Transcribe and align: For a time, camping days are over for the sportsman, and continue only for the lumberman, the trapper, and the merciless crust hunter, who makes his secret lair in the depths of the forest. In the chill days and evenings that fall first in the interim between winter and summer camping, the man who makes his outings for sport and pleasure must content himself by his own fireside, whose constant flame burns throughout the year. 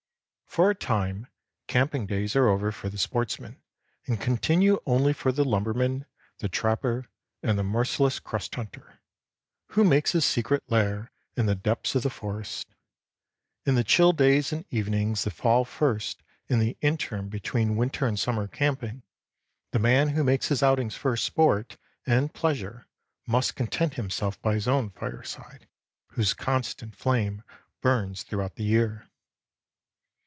For 0.51 0.69
a 0.71 0.75
time, 0.75 1.27
camping 1.67 2.05
days 2.05 2.35
are 2.35 2.49
over 2.49 2.73
for 2.73 2.89
the 2.89 2.97
sportsman, 2.97 3.61
and 4.05 4.19
continue 4.19 4.81
only 4.85 5.13
for 5.13 5.31
the 5.31 5.45
lumberman, 5.45 6.05
the 6.39 6.49
trapper, 6.49 7.05
and 7.41 7.57
the 7.57 7.63
merciless 7.63 8.19
crust 8.19 8.55
hunter, 8.55 8.99
who 9.67 9.85
makes 9.85 10.11
his 10.11 10.25
secret 10.25 10.61
lair 10.67 11.09
in 11.37 11.45
the 11.45 11.55
depths 11.55 11.95
of 11.95 12.03
the 12.03 12.09
forest. 12.09 12.67
In 13.65 13.75
the 13.75 13.83
chill 13.85 14.11
days 14.11 14.51
and 14.51 14.65
evenings 14.71 15.23
that 15.23 15.31
fall 15.31 15.63
first 15.63 16.21
in 16.49 16.59
the 16.59 16.75
interim 16.81 17.29
between 17.29 17.77
winter 17.77 18.05
and 18.05 18.19
summer 18.19 18.45
camping, 18.49 19.03
the 19.71 19.79
man 19.79 20.09
who 20.09 20.21
makes 20.25 20.49
his 20.49 20.61
outings 20.61 20.95
for 20.95 21.15
sport 21.15 21.77
and 22.05 22.33
pleasure 22.33 22.87
must 23.25 23.55
content 23.55 23.93
himself 23.93 24.41
by 24.41 24.55
his 24.55 24.67
own 24.67 24.89
fireside, 24.89 25.69
whose 26.07 26.33
constant 26.33 26.93
flame 26.93 27.41
burns 27.79 28.23
throughout 28.23 28.55
the 28.55 28.65
year. 28.65 29.07